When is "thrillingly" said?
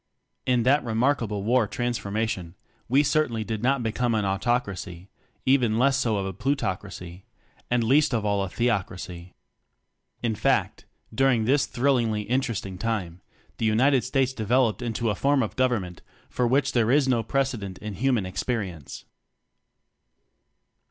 11.67-12.23